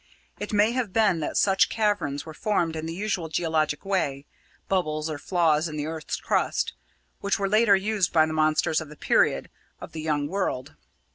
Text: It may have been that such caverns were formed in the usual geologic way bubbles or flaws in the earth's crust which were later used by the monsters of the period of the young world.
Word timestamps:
It 0.39 0.51
may 0.51 0.71
have 0.71 0.91
been 0.93 1.19
that 1.19 1.37
such 1.37 1.69
caverns 1.69 2.25
were 2.25 2.33
formed 2.33 2.75
in 2.75 2.87
the 2.87 2.95
usual 2.95 3.29
geologic 3.29 3.85
way 3.85 4.25
bubbles 4.67 5.11
or 5.11 5.19
flaws 5.19 5.67
in 5.67 5.77
the 5.77 5.85
earth's 5.85 6.15
crust 6.19 6.73
which 7.19 7.37
were 7.37 7.47
later 7.47 7.75
used 7.75 8.11
by 8.11 8.25
the 8.25 8.33
monsters 8.33 8.81
of 8.81 8.89
the 8.89 8.95
period 8.97 9.47
of 9.79 9.91
the 9.91 10.01
young 10.01 10.27
world. 10.27 10.73